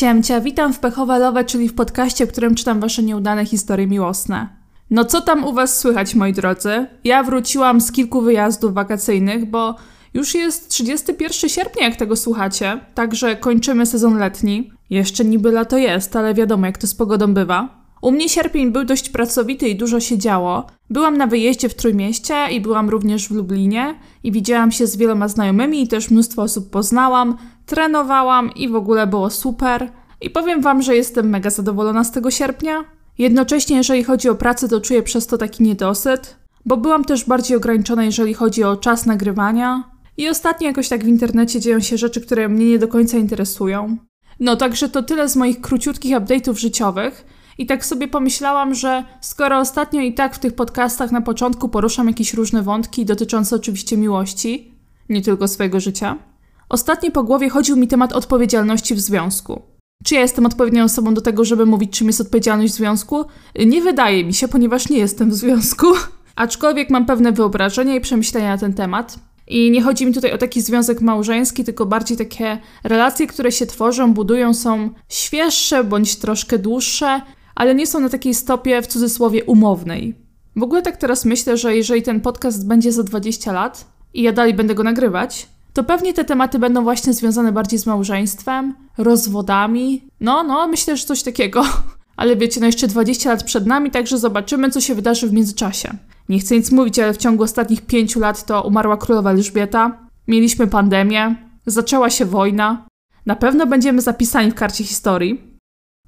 [0.00, 4.48] Siemcia, witam w Pechowalowe, czyli w podcaście, w którym czytam wasze nieudane historie miłosne.
[4.90, 6.86] No co tam u was słychać, moi drodzy?
[7.04, 9.74] Ja wróciłam z kilku wyjazdów wakacyjnych, bo
[10.14, 14.72] już jest 31 sierpnia, jak tego słuchacie, także kończymy sezon letni.
[14.90, 17.80] Jeszcze niby lato jest, ale wiadomo, jak to z pogodą bywa.
[18.02, 20.66] U mnie sierpień był dość pracowity i dużo się działo.
[20.90, 23.94] Byłam na wyjeździe w Trójmieście i byłam również w Lublinie
[24.24, 27.36] i widziałam się z wieloma znajomymi i też mnóstwo osób poznałam,
[27.70, 29.92] trenowałam i w ogóle było super.
[30.20, 32.84] I powiem wam, że jestem mega zadowolona z tego sierpnia.
[33.18, 37.56] Jednocześnie, jeżeli chodzi o pracę, to czuję przez to taki niedosyt, bo byłam też bardziej
[37.56, 39.90] ograniczona, jeżeli chodzi o czas nagrywania.
[40.16, 43.96] I ostatnio jakoś tak w internecie dzieją się rzeczy, które mnie nie do końca interesują.
[44.40, 47.26] No, także to tyle z moich króciutkich update'ów życiowych.
[47.58, 52.06] I tak sobie pomyślałam, że skoro ostatnio i tak w tych podcastach na początku poruszam
[52.06, 54.74] jakieś różne wątki dotyczące oczywiście miłości,
[55.08, 56.29] nie tylko swojego życia,
[56.70, 59.62] ostatnio po głowie chodził mi temat odpowiedzialności w związku.
[60.04, 63.24] Czy ja jestem odpowiednią osobą do tego, żeby mówić, czym jest odpowiedzialność w związku?
[63.66, 65.86] Nie wydaje mi się, ponieważ nie jestem w związku.
[66.36, 69.18] Aczkolwiek mam pewne wyobrażenia i przemyślenia na ten temat.
[69.46, 73.66] I nie chodzi mi tutaj o taki związek małżeński, tylko bardziej takie relacje, które się
[73.66, 77.20] tworzą, budują, są świeższe bądź troszkę dłuższe,
[77.54, 80.14] ale nie są na takiej stopie w cudzysłowie umownej.
[80.56, 84.32] W ogóle tak teraz myślę, że jeżeli ten podcast będzie za 20 lat i ja
[84.32, 90.08] dalej będę go nagrywać, to pewnie te tematy będą właśnie związane bardziej z małżeństwem, rozwodami.
[90.20, 91.64] No, no, myślę, że coś takiego.
[92.16, 95.96] Ale wiecie, no jeszcze 20 lat przed nami, także zobaczymy, co się wydarzy w międzyczasie.
[96.28, 99.98] Nie chcę nic mówić, ale w ciągu ostatnich pięciu lat to umarła królowa Elżbieta,
[100.28, 101.34] mieliśmy pandemię,
[101.66, 102.86] zaczęła się wojna.
[103.26, 105.58] Na pewno będziemy zapisani w karcie historii.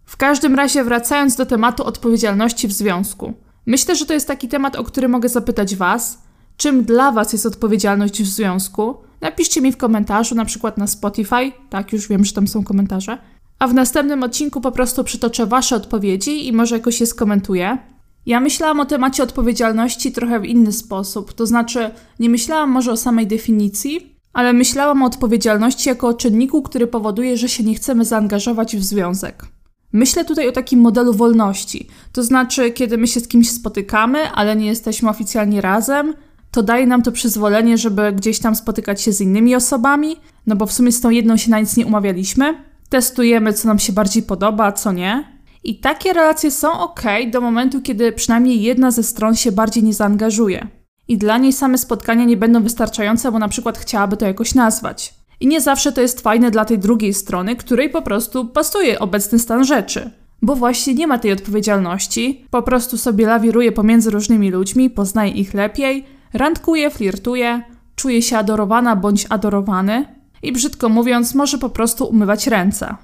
[0.04, 3.32] W każdym razie, wracając do tematu odpowiedzialności w związku.
[3.66, 6.22] Myślę, że to jest taki temat, o który mogę zapytać Was.
[6.56, 8.96] Czym dla Was jest odpowiedzialność w związku?
[9.22, 11.52] Napiszcie mi w komentarzu, na przykład na Spotify.
[11.70, 13.18] Tak, już wiem, że tam są komentarze.
[13.58, 17.78] A w następnym odcinku po prostu przytoczę Wasze odpowiedzi i może jakoś je skomentuję.
[18.26, 22.96] Ja myślałam o temacie odpowiedzialności trochę w inny sposób, to znaczy nie myślałam może o
[22.96, 28.04] samej definicji, ale myślałam o odpowiedzialności jako o czynniku, który powoduje, że się nie chcemy
[28.04, 29.44] zaangażować w związek.
[29.92, 34.56] Myślę tutaj o takim modelu wolności, to znaczy kiedy my się z kimś spotykamy, ale
[34.56, 36.14] nie jesteśmy oficjalnie razem,
[36.52, 40.66] to daje nam to przyzwolenie, żeby gdzieś tam spotykać się z innymi osobami, no bo
[40.66, 42.54] w sumie z tą jedną się na nic nie umawialiśmy.
[42.88, 45.24] Testujemy, co nam się bardziej podoba, co nie.
[45.64, 47.02] I takie relacje są ok
[47.32, 50.66] do momentu, kiedy przynajmniej jedna ze stron się bardziej nie zaangażuje.
[51.08, 55.14] I dla niej same spotkania nie będą wystarczające, bo na przykład chciałaby to jakoś nazwać.
[55.40, 59.38] I nie zawsze to jest fajne dla tej drugiej strony, której po prostu pasuje obecny
[59.38, 60.10] stan rzeczy.
[60.42, 65.54] Bo właśnie nie ma tej odpowiedzialności, po prostu sobie lawiruje pomiędzy różnymi ludźmi, poznaje ich
[65.54, 66.04] lepiej,
[66.34, 67.62] randkuje, flirtuje,
[67.96, 70.06] czuje się adorowana bądź adorowany
[70.42, 72.96] i brzydko mówiąc, może po prostu umywać ręce.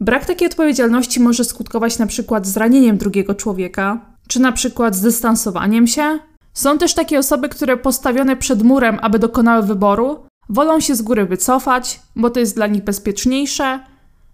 [0.00, 6.18] Brak takiej odpowiedzialności może skutkować na przykład zranieniem drugiego człowieka, czy na przykład zdystansowaniem się.
[6.54, 11.26] Są też takie osoby, które postawione przed murem, aby dokonały wyboru, wolą się z góry
[11.26, 13.80] wycofać, bo to jest dla nich bezpieczniejsze,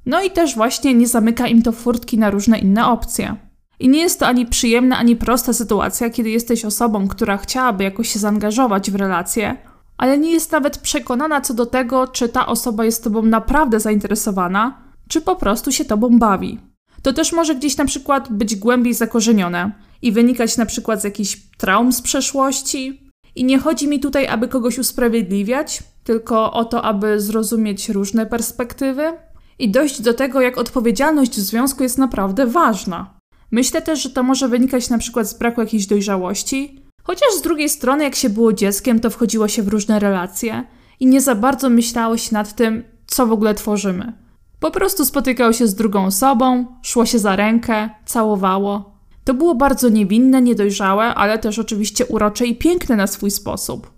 [0.06, 3.37] no i też właśnie nie zamyka im to furtki na różne inne opcje.
[3.80, 8.12] I nie jest to ani przyjemna, ani prosta sytuacja, kiedy jesteś osobą, która chciałaby jakoś
[8.12, 9.56] się zaangażować w relacje,
[9.98, 14.82] ale nie jest nawet przekonana co do tego, czy ta osoba jest tobą naprawdę zainteresowana,
[15.08, 16.60] czy po prostu się tobą bawi.
[17.02, 19.72] To też może gdzieś na przykład być głębiej zakorzenione
[20.02, 23.10] i wynikać na przykład z jakichś traum z przeszłości.
[23.34, 29.12] I nie chodzi mi tutaj, aby kogoś usprawiedliwiać, tylko o to, aby zrozumieć różne perspektywy
[29.58, 33.17] i dojść do tego, jak odpowiedzialność w związku jest naprawdę ważna.
[33.50, 37.69] Myślę też, że to może wynikać na przykład z braku jakiejś dojrzałości, chociaż z drugiej
[37.69, 40.64] strony, jak się było dzieckiem, to wchodziło się w różne relacje
[41.00, 44.12] i nie za bardzo myślało się nad tym, co w ogóle tworzymy.
[44.60, 48.98] Po prostu spotykało się z drugą osobą, szło się za rękę, całowało.
[49.25, 53.91] To było bardzo niewinne, niedojrzałe, ale też oczywiście urocze i piękne na swój sposób.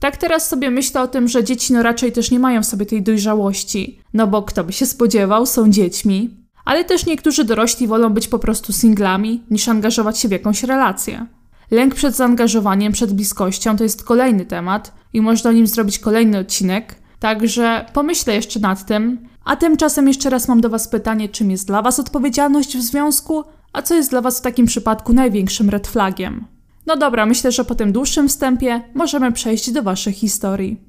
[0.00, 3.02] Tak teraz sobie myślę o tym, że dzieci no raczej też nie mają sobie tej
[3.02, 6.45] dojrzałości, no bo kto by się spodziewał, są dziećmi.
[6.66, 11.26] Ale też niektórzy dorośli wolą być po prostu singlami, niż angażować się w jakąś relację.
[11.70, 16.38] Lęk przed zaangażowaniem, przed bliskością to jest kolejny temat i można o nim zrobić kolejny
[16.38, 19.28] odcinek, także pomyślę jeszcze nad tym.
[19.44, 23.44] A tymczasem jeszcze raz mam do Was pytanie, czym jest dla Was odpowiedzialność w związku,
[23.72, 26.46] a co jest dla Was w takim przypadku największym red flagiem?
[26.86, 30.80] No dobra, myślę, że po tym dłuższym wstępie możemy przejść do Waszych historii.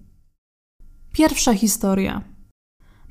[1.14, 2.22] Pierwsza historia.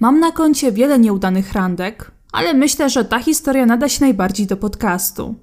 [0.01, 4.57] Mam na koncie wiele nieudanych randek, ale myślę, że ta historia nada się najbardziej do
[4.57, 5.35] podcastu.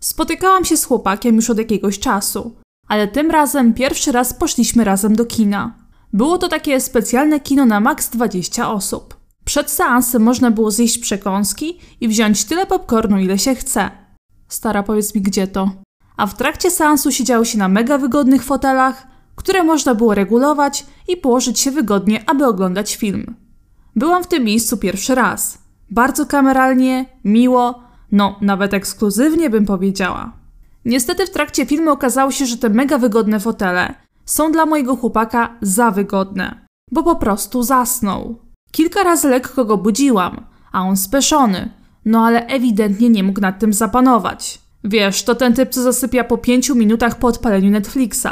[0.00, 2.54] Spotykałam się z chłopakiem już od jakiegoś czasu,
[2.88, 5.74] ale tym razem pierwszy raz poszliśmy razem do kina.
[6.12, 9.16] Było to takie specjalne kino na maks 20 osób.
[9.44, 13.90] Przed seansem można było zjeść przekąski i wziąć tyle popcornu, ile się chce.
[14.48, 15.70] Stara, powiedz mi, gdzie to?
[16.16, 19.06] A w trakcie seansu siedziało się na mega wygodnych fotelach,
[19.36, 23.34] które można było regulować i położyć się wygodnie, aby oglądać film.
[23.96, 25.67] Byłam w tym miejscu pierwszy raz.
[25.90, 27.82] Bardzo kameralnie, miło,
[28.12, 30.32] no nawet ekskluzywnie bym powiedziała.
[30.84, 33.94] Niestety w trakcie filmu okazało się, że te mega wygodne fotele
[34.24, 38.38] są dla mojego chłopaka za wygodne, bo po prostu zasnął.
[38.72, 41.70] Kilka razy lekko go budziłam, a on speszony,
[42.04, 44.58] no ale ewidentnie nie mógł nad tym zapanować.
[44.84, 48.28] Wiesz, to ten typ, co zasypia po pięciu minutach po odpaleniu Netflixa.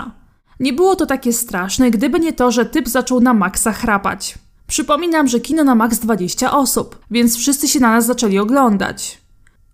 [0.60, 4.38] Nie było to takie straszne, gdyby nie to, że typ zaczął na maksa chrapać.
[4.66, 9.20] Przypominam, że kino na maks 20 osób, więc wszyscy się na nas zaczęli oglądać.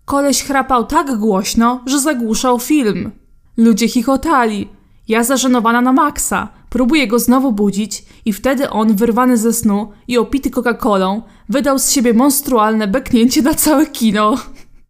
[0.05, 3.11] Koleś chrapał tak głośno, że zagłuszał film.
[3.57, 4.69] Ludzie chichotali.
[5.07, 6.49] Ja zażenowana na maksa.
[6.69, 11.91] Próbuję go znowu budzić i wtedy on, wyrwany ze snu i opity Coca-Colą, wydał z
[11.91, 14.37] siebie monstrualne beknięcie na całe kino.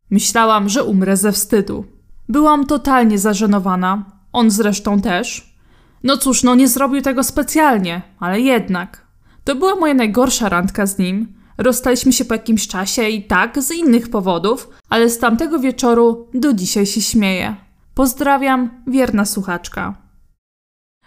[0.10, 1.86] Myślałam, że umrę ze wstydu.
[2.30, 4.06] Byłam totalnie zażenowana.
[4.34, 5.56] On zresztą też.
[6.04, 9.03] No cóż, no nie zrobił tego specjalnie, ale jednak.
[9.44, 11.34] To była moja najgorsza randka z nim.
[11.58, 16.54] Rozstaliśmy się po jakimś czasie i tak, z innych powodów, ale z tamtego wieczoru do
[16.54, 17.56] dzisiaj się śmieję.
[17.96, 19.96] Pozdrawiam, wierna słuchaczka.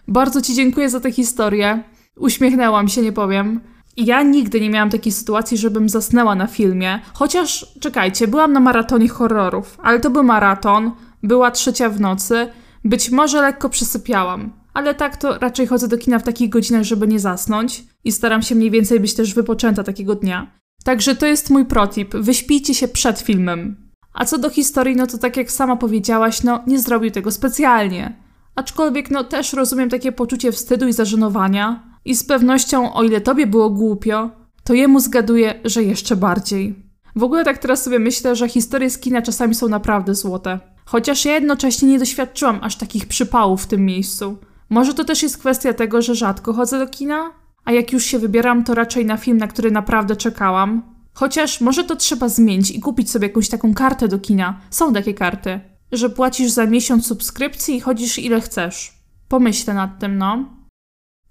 [0.09, 1.83] Bardzo Ci dziękuję za tę historię.
[2.17, 3.61] Uśmiechnęłam się, nie powiem.
[3.97, 7.01] Ja nigdy nie miałam takiej sytuacji, żebym zasnęła na filmie.
[7.15, 10.93] Chociaż, czekajcie, byłam na maratonie horrorów, ale to był maraton,
[11.23, 12.49] była trzecia w nocy,
[12.85, 14.53] być może lekko przysypiałam.
[14.77, 18.43] Ale tak to raczej chodzę do kina w takich godzinach, żeby nie zasnąć i staram
[18.43, 20.51] się mniej więcej być też wypoczęta takiego dnia.
[20.85, 22.17] Także to jest mój protip.
[22.17, 23.91] Wyśpijcie się przed filmem.
[24.13, 28.17] A co do historii, no to tak jak sama powiedziałaś, no nie zrobił tego specjalnie.
[28.55, 33.47] Aczkolwiek no też rozumiem takie poczucie wstydu i zażenowania i z pewnością o ile tobie
[33.47, 34.31] było głupio,
[34.65, 36.75] to jemu zgaduję, że jeszcze bardziej.
[37.17, 40.61] W ogóle tak teraz sobie myślę, że historie z kina czasami są naprawdę złote.
[40.85, 44.37] Chociaż ja jednocześnie nie doświadczyłam aż takich przypałów w tym miejscu.
[44.69, 47.33] Może to też jest kwestia tego, że rzadko chodzę do kina?
[47.65, 50.83] A jak już się wybieram, to raczej na film, na który naprawdę czekałam.
[51.15, 54.61] Chociaż może to trzeba zmienić i kupić sobie jakąś taką kartę do kina.
[54.71, 55.61] Są takie karty,
[55.93, 58.95] że płacisz za miesiąc subskrypcji i chodzisz ile chcesz.
[59.29, 60.45] Pomyślę nad tym, no.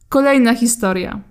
[0.09, 1.21] Kolejna historia.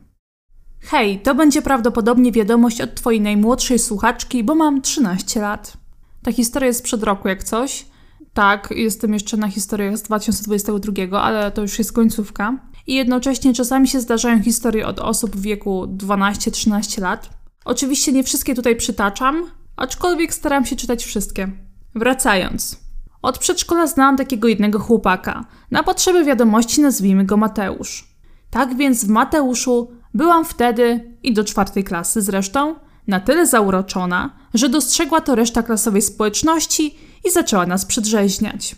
[0.80, 5.76] Hej, to będzie prawdopodobnie wiadomość od twojej najmłodszej słuchaczki, bo mam 13 lat.
[6.22, 7.86] Ta historia jest sprzed roku, jak coś.
[8.34, 12.58] Tak, jestem jeszcze na historiach z 2022, ale to już jest końcówka.
[12.86, 17.30] I jednocześnie czasami się zdarzają historie od osób w wieku 12-13 lat.
[17.64, 21.48] Oczywiście nie wszystkie tutaj przytaczam, aczkolwiek staram się czytać wszystkie.
[21.94, 22.80] Wracając.
[23.22, 25.44] Od przedszkola znałam takiego jednego chłopaka.
[25.70, 28.14] Na potrzeby wiadomości nazwijmy go Mateusz.
[28.50, 32.74] Tak więc w Mateuszu byłam wtedy, i do czwartej klasy zresztą,
[33.06, 38.76] na tyle zauroczona, że dostrzegła to reszta klasowej społeczności i zaczęła nas przedrzeźniać.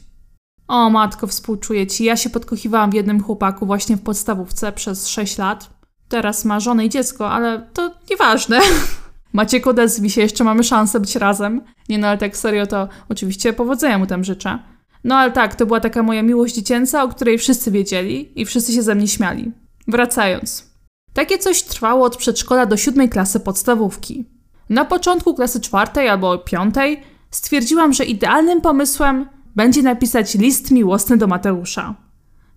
[0.69, 5.39] O matko, współczuję ci, ja się podkochiwałam w jednym chłopaku właśnie w podstawówce przez 6
[5.39, 5.71] lat.
[6.09, 8.61] Teraz ma żonę i dziecko, ale to nieważne.
[9.33, 11.63] Maciek, odezwij się, jeszcze mamy szansę być razem.
[11.89, 14.59] Nie no, ale tak serio to oczywiście powodzenia mu tam życzę.
[15.05, 18.73] No ale tak, to była taka moja miłość dziecięca, o której wszyscy wiedzieli i wszyscy
[18.73, 19.53] się ze mnie śmiali.
[19.89, 20.71] Wracając.
[21.13, 24.25] Takie coś trwało od przedszkola do siódmej klasy podstawówki.
[24.69, 27.03] Na początku klasy czwartej albo piątej
[27.37, 29.27] stwierdziłam, że idealnym pomysłem
[29.57, 31.95] będzie napisać list miłosny do Mateusza.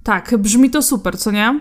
[0.03, 1.59] Tak, brzmi to super, co nie?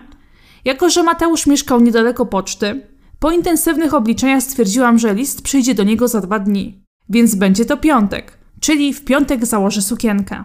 [0.65, 2.87] Jako, że Mateusz mieszkał niedaleko poczty,
[3.19, 7.77] po intensywnych obliczeniach stwierdziłam, że list przyjdzie do niego za dwa dni, więc będzie to
[7.77, 10.43] piątek, czyli w piątek założę sukienkę.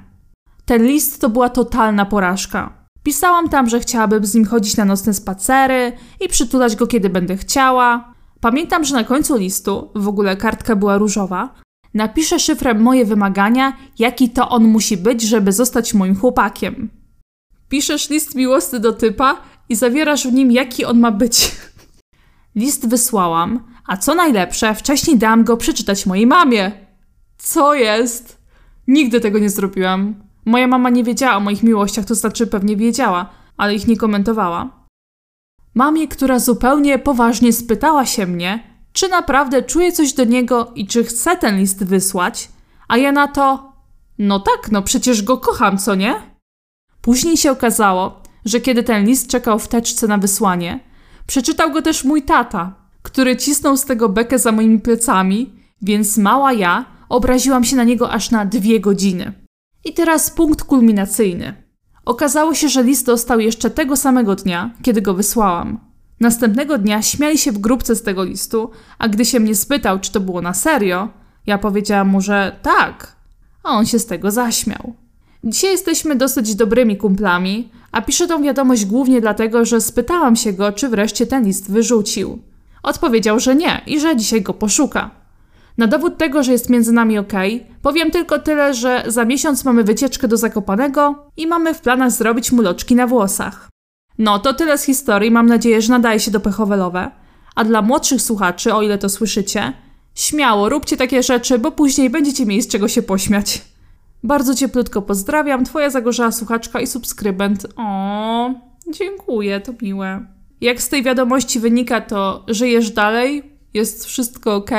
[0.65, 2.87] Ten list to była totalna porażka.
[3.03, 7.37] Pisałam tam, że chciałabym z nim chodzić na nocne spacery i przytulać go, kiedy będę
[7.37, 8.15] chciała.
[8.41, 11.55] Pamiętam, że na końcu listu, w ogóle kartka była różowa,
[11.95, 16.91] napiszę szyfrem moje wymagania, jaki to on musi być, żeby zostać moim chłopakiem.
[17.69, 19.37] Piszesz list miłosny do typa
[19.69, 21.53] i zawierasz w nim, jaki on ma być.
[22.55, 26.73] List wysłałam, a co najlepsze, wcześniej dałam go przeczytać mojej mamie.
[27.39, 28.45] Co jest?
[28.87, 30.15] Nigdy tego nie zrobiłam.
[30.45, 34.87] Moja mama nie wiedziała o moich miłościach, to znaczy pewnie wiedziała, ale ich nie komentowała.
[35.75, 41.05] Mamie, która zupełnie poważnie spytała się mnie, czy naprawdę czuje coś do niego i czy
[41.05, 42.49] chce ten list wysłać,
[42.89, 43.73] a ja na to:
[44.19, 46.15] No tak, no przecież go kocham, co nie?
[47.01, 50.81] Później się okazało, że kiedy ten list czekał w teczce na wysłanie,
[51.27, 56.53] przeczytał go też mój tata, który cisnął z tego bekę za moimi plecami, więc mała
[56.53, 59.33] ja obraziłam się na niego aż na dwie godziny.
[59.85, 61.55] I teraz punkt kulminacyjny.
[62.05, 65.94] Okazało się, że list dostał jeszcze tego samego dnia, kiedy go wysłałam.
[66.21, 70.13] Następnego dnia śmiali się w grupce z tego listu, a gdy się mnie spytał, czy
[70.13, 71.09] to było na serio,
[71.47, 73.17] ja powiedziałam mu, że tak,
[73.63, 74.95] a on się z tego zaśmiał.
[75.45, 80.73] Dzisiaj jesteśmy dosyć dobrymi kumplami, a piszę tą wiadomość głównie dlatego, że spytałam się go,
[80.73, 82.39] czy wreszcie ten list wyrzucił.
[82.83, 85.11] Odpowiedział, że nie i że dzisiaj go poszuka.
[85.79, 87.33] Na dowód tego, że jest między nami ok,
[87.83, 92.53] powiem tylko tyle, że za miesiąc mamy wycieczkę do Zakopanego i mamy w planach zrobić
[92.53, 93.69] mu loczki na włosach.
[94.19, 97.11] No, to tyle z historii, mam nadzieję, że nadaje się do pechowelowe.
[97.55, 99.73] A dla młodszych słuchaczy, o ile to słyszycie,
[100.15, 103.63] śmiało róbcie takie rzeczy, bo później będziecie mieli z czego się pośmiać.
[104.23, 107.67] Bardzo cieplutko pozdrawiam, twoja zagorzała słuchaczka i subskrybent.
[107.77, 108.51] O,
[108.93, 110.27] dziękuję, to miłe.
[110.61, 113.43] Jak z tej wiadomości wynika, to żyjesz dalej,
[113.75, 114.71] jest wszystko ok,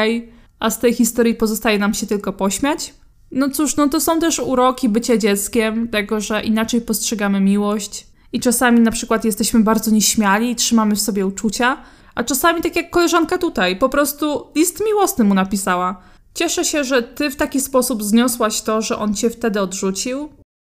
[0.59, 2.93] a z tej historii pozostaje nam się tylko pośmiać.
[3.31, 8.07] No cóż, no to są też uroki bycia dzieckiem, tego, że inaczej postrzegamy miłość.
[8.35, 11.77] I czasami na przykład jesteśmy bardzo nieśmiali i trzymamy w sobie uczucia,
[12.15, 16.01] a czasami tak jak koleżanka tutaj, po prostu list miłosny mu napisała.
[16.33, 20.29] Cieszę się, że ty w taki sposób zniosłaś to, że on cię wtedy odrzucił.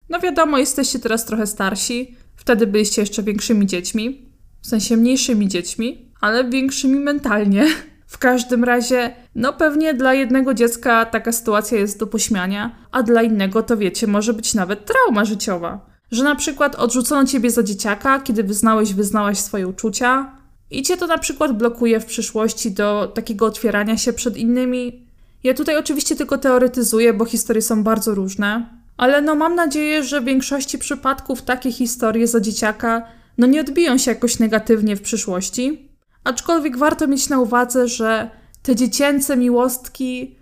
[0.09, 4.29] No wiadomo, jesteście teraz trochę starsi, wtedy byliście jeszcze większymi dziećmi,
[4.61, 7.67] w sensie mniejszymi dziećmi, ale większymi mentalnie.
[8.07, 13.21] W każdym razie, no pewnie dla jednego dziecka taka sytuacja jest do pośmiania, a dla
[13.21, 15.94] innego to wiecie, może być nawet trauma życiowa.
[16.15, 20.31] Że na przykład odrzucono ciebie za dzieciaka, kiedy wyznałeś, wyznałaś swoje uczucia,
[20.71, 25.05] i cię to na przykład blokuje w przyszłości do takiego otwierania się przed innymi.
[25.43, 30.21] Ja tutaj oczywiście tylko teoretyzuję, bo historie są bardzo różne, ale no mam nadzieję, że
[30.21, 33.07] w większości przypadków takie historie za dzieciaka
[33.37, 35.89] no nie odbiją się jakoś negatywnie w przyszłości.
[36.23, 38.29] Aczkolwiek warto mieć na uwadze, że
[38.63, 40.35] te dziecięce miłostki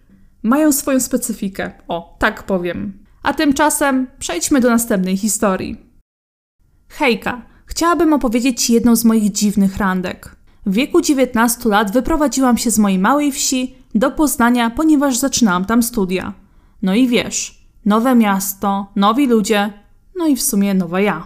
[0.44, 1.72] mają swoją specyfikę.
[1.88, 3.03] O, tak powiem.
[3.24, 5.78] A tymczasem przejdźmy do następnej historii.
[6.90, 10.36] Hejka, chciałabym opowiedzieć Ci jedną z moich dziwnych randek.
[10.66, 15.84] W wieku 19 lat wyprowadziłam się z mojej małej wsi do Poznania, ponieważ zaczynałam tam
[15.84, 16.34] studia.
[16.82, 19.74] No i wiesz, nowe miasto, nowi ludzie,
[20.16, 21.26] no i w sumie nowa ja.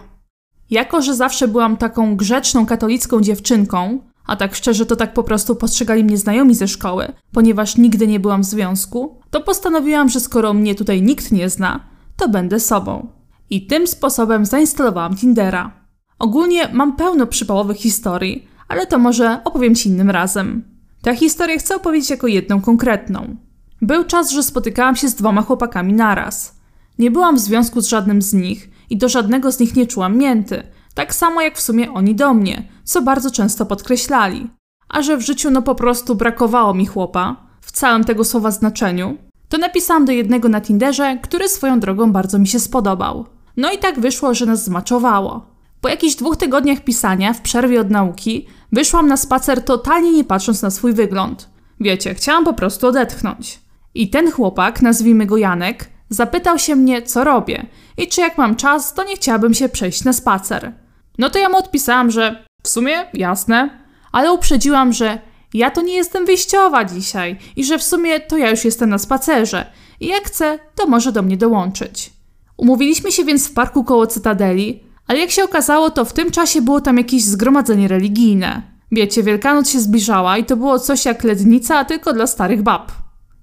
[0.70, 5.56] Jako, że zawsze byłam taką grzeczną katolicką dziewczynką, a tak szczerze to tak po prostu
[5.56, 10.54] postrzegali mnie znajomi ze szkoły, ponieważ nigdy nie byłam w związku, to postanowiłam, że skoro
[10.54, 11.80] mnie tutaj nikt nie zna,
[12.16, 13.12] to będę sobą.
[13.50, 15.72] I tym sposobem zainstalowałam Tindera.
[16.18, 20.64] Ogólnie mam pełno przypałowych historii, ale to może opowiem Ci innym razem.
[21.02, 23.36] Tę historię chcę opowiedzieć jako jedną konkretną.
[23.82, 26.58] Był czas, że spotykałam się z dwoma chłopakami naraz.
[26.98, 30.16] Nie byłam w związku z żadnym z nich i do żadnego z nich nie czułam
[30.16, 30.62] mięty,
[30.98, 34.50] tak samo jak w sumie oni do mnie, co bardzo często podkreślali.
[34.88, 39.16] A że w życiu no po prostu brakowało mi chłopa, w całym tego słowa znaczeniu,
[39.48, 43.26] to napisałam do jednego na Tinderze, który swoją drogą bardzo mi się spodobał.
[43.56, 45.46] No i tak wyszło, że nas zmaczowało.
[45.80, 50.62] Po jakichś dwóch tygodniach pisania, w przerwie od nauki, wyszłam na spacer totalnie nie patrząc
[50.62, 51.48] na swój wygląd.
[51.80, 53.60] Wiecie, chciałam po prostu odetchnąć.
[53.94, 58.56] I ten chłopak, nazwijmy go Janek, zapytał się mnie, co robię i czy jak mam
[58.56, 60.87] czas, to nie chciałabym się przejść na spacer.
[61.18, 63.70] No to ja mu odpisałam, że w sumie jasne,
[64.12, 65.18] ale uprzedziłam, że
[65.54, 68.98] ja to nie jestem wyjściowa dzisiaj i że w sumie to ja już jestem na
[68.98, 69.66] spacerze
[70.00, 72.12] i jak chce, to może do mnie dołączyć.
[72.56, 76.62] Umówiliśmy się więc w parku koło Cytadeli, ale jak się okazało, to w tym czasie
[76.62, 78.62] było tam jakieś zgromadzenie religijne.
[78.92, 82.92] Wiecie, Wielkanoc się zbliżała i to było coś jak lednica, tylko dla starych bab.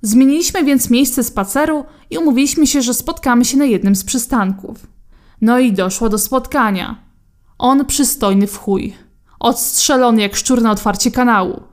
[0.02, 4.88] Zmieniliśmy więc miejsce spaceru i umówiliśmy się, że spotkamy się na jednym z przystanków.
[5.42, 7.05] No i doszło do spotkania.
[7.58, 8.94] On przystojny w chuj.
[9.40, 11.64] Odstrzelony jak szczur na otwarcie kanału.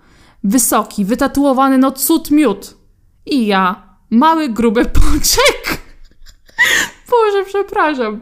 [0.44, 2.76] Wysoki, wytatuowany no cud miód.
[3.26, 5.82] I ja, mały, gruby pączek.
[7.10, 8.20] Boże, przepraszam.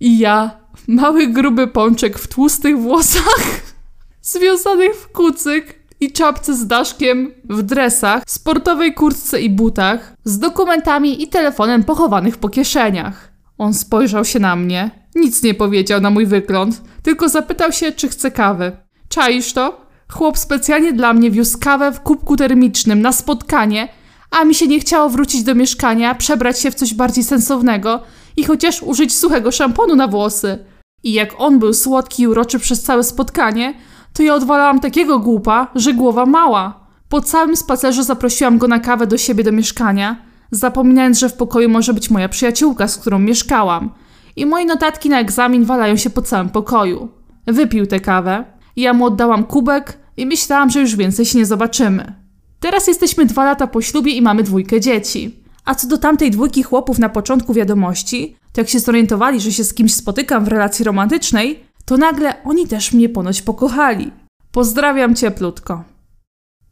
[0.00, 0.50] I ja,
[0.88, 3.62] mały, gruby pączek w tłustych włosach,
[4.22, 11.22] związanych w kucyk i czapce z daszkiem, w dresach, sportowej kurtce i butach, z dokumentami
[11.22, 13.32] i telefonem pochowanych po kieszeniach.
[13.58, 18.08] On spojrzał się na mnie, nic nie powiedział na mój wygląd, tylko zapytał się, czy
[18.08, 18.72] chce kawy.
[19.08, 19.86] Czaisz to?
[20.12, 23.88] Chłop specjalnie dla mnie wiózł kawę w kubku termicznym na spotkanie,
[24.30, 28.02] a mi się nie chciało wrócić do mieszkania, przebrać się w coś bardziej sensownego
[28.36, 30.58] i chociaż użyć suchego szamponu na włosy.
[31.02, 33.74] I jak on był słodki i uroczy przez całe spotkanie,
[34.12, 36.86] to ja odwalałam takiego głupa, że głowa mała.
[37.08, 40.16] Po całym spacerze zaprosiłam go na kawę do siebie do mieszkania,
[40.50, 43.90] zapominając, że w pokoju może być moja przyjaciółka, z którą mieszkałam.
[44.36, 47.08] I moje notatki na egzamin walają się po całym pokoju.
[47.46, 48.44] Wypił tę kawę,
[48.76, 52.14] ja mu oddałam kubek i myślałam, że już więcej się nie zobaczymy.
[52.60, 55.42] Teraz jesteśmy dwa lata po ślubie i mamy dwójkę dzieci.
[55.64, 59.64] A co do tamtej dwójki chłopów na początku wiadomości, to jak się zorientowali, że się
[59.64, 64.10] z kimś spotykam w relacji romantycznej, to nagle oni też mnie ponoć pokochali.
[64.52, 65.84] Pozdrawiam cieplutko.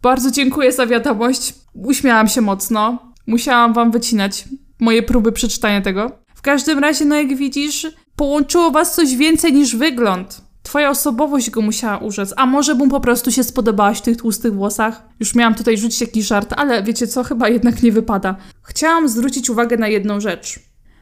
[0.03, 1.55] Bardzo dziękuję za wiadomość.
[1.75, 2.99] Uśmiałam się mocno.
[3.27, 4.45] Musiałam wam wycinać
[4.81, 6.11] moje próby przeczytania tego.
[6.41, 10.41] W każdym razie, no jak widzisz, połączyło was coś więcej niż wygląd.
[10.63, 14.55] Twoja osobowość go musiała urzec, a może mu po prostu się spodobałaś w tych tłustych
[14.55, 15.03] włosach?
[15.21, 18.37] Już miałam tutaj rzucić jakiś żart, ale wiecie co, chyba jednak nie wypada.
[18.63, 20.61] Chciałam zwrócić uwagę na jedną rzecz.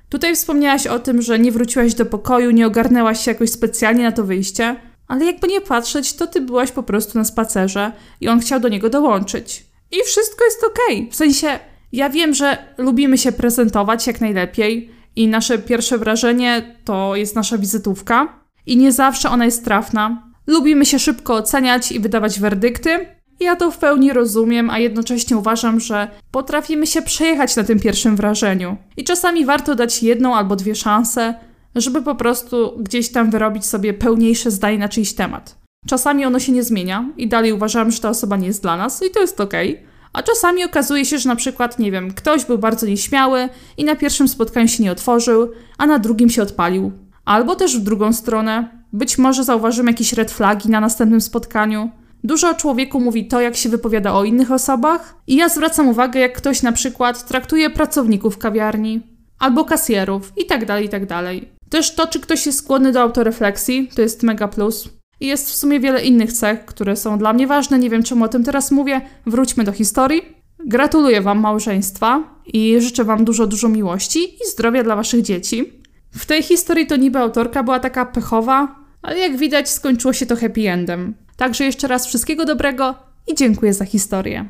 [0.09, 4.13] Tutaj wspomniałaś o tym, że nie wróciłaś do pokoju, nie ogarnęłaś się jakoś specjalnie na
[4.13, 4.77] to wyjście,
[5.09, 8.69] ale jakby nie patrzeć, to ty byłaś po prostu na spacerze i on chciał do
[8.69, 9.67] niego dołączyć.
[9.91, 10.99] I wszystko jest okej.
[10.99, 11.11] Okay.
[11.11, 11.59] W sensie,
[11.93, 17.59] ja wiem, że lubimy się prezentować jak najlepiej i nasze pierwsze wrażenie to jest nasza
[17.59, 18.29] wizytówka
[18.67, 20.23] i nie zawsze ona jest trafna.
[20.47, 23.07] Lubimy się szybko oceniać i wydawać werdykty.
[23.41, 28.17] Ja to w pełni rozumiem, a jednocześnie uważam, że potrafimy się przejechać na tym pierwszym
[28.17, 28.77] wrażeniu.
[28.97, 31.35] I czasami warto dać jedną albo dwie szanse,
[31.75, 35.59] żeby po prostu gdzieś tam wyrobić sobie pełniejsze zdanie na czyjś temat.
[35.87, 39.03] Czasami ono się nie zmienia i dalej uważam, że ta osoba nie jest dla nas
[39.03, 39.75] i to jest okej.
[39.75, 39.88] Okay.
[40.13, 43.97] A czasami okazuje się, że na przykład, nie wiem, ktoś był bardzo nieśmiały i na
[43.97, 46.93] pierwszym spotkaniu się nie otworzył, a na drugim się odpalił.
[47.25, 48.69] Albo też w drugą stronę.
[48.93, 51.91] Być może zauważymy jakieś red flagi na następnym spotkaniu.
[52.25, 56.21] Dużo o człowieku mówi to, jak się wypowiada o innych osobach, i ja zwracam uwagę,
[56.21, 59.01] jak ktoś na przykład traktuje pracowników kawiarni,
[59.39, 61.07] albo kasjerów, itd., tak itd.
[61.07, 64.98] Tak też to, czy ktoś jest skłonny do autorefleksji, to jest mega plus.
[65.21, 67.79] I jest w sumie wiele innych cech, które są dla mnie ważne.
[67.79, 69.01] Nie wiem, czemu o tym teraz mówię.
[69.27, 70.23] Wróćmy do historii.
[70.67, 75.73] Gratuluję Wam małżeństwa i życzę Wam dużo, dużo miłości i zdrowia dla Waszych dzieci.
[76.11, 80.37] W tej historii to niby autorka była taka pechowa, ale jak widać skończyło się to
[80.37, 81.15] happy endem.
[81.37, 82.95] Także jeszcze raz wszystkiego dobrego
[83.27, 84.49] i dziękuję za historię.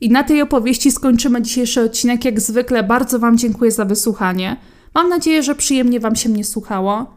[0.00, 2.24] I na tej opowieści skończymy dzisiejszy odcinek.
[2.24, 4.56] Jak zwykle bardzo Wam dziękuję za wysłuchanie.
[4.94, 7.14] Mam nadzieję, że przyjemnie Wam się mnie słuchało.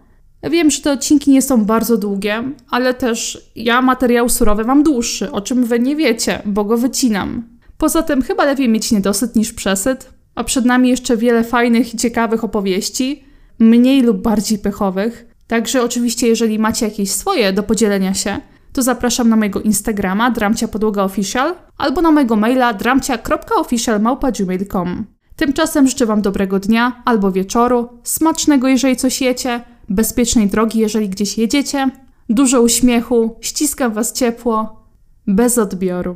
[0.50, 5.32] Wiem, że te odcinki nie są bardzo długie, ale też ja materiał surowy mam dłuższy,
[5.32, 7.44] o czym Wy nie wiecie, bo go wycinam.
[7.78, 11.98] Poza tym chyba lepiej mieć niedosyt niż przesyt, a przed nami jeszcze wiele fajnych i
[11.98, 13.24] ciekawych opowieści,
[13.60, 15.28] mniej lub bardziej pechowych.
[15.48, 18.40] Także oczywiście, jeżeli macie jakieś swoje do podzielenia się,
[18.74, 25.06] to zapraszam na mojego Instagrama dramcia podłoga official albo na mojego maila dramcia.official@gmail.com.
[25.36, 31.38] Tymczasem życzę Wam dobrego dnia albo wieczoru, smacznego jeżeli coś jecie, bezpiecznej drogi jeżeli gdzieś
[31.38, 31.90] jedziecie,
[32.30, 34.84] dużo uśmiechu, ściskam Was ciepło,
[35.28, 36.16] bez odbioru.